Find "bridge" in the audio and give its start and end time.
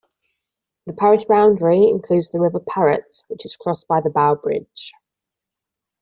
4.33-4.91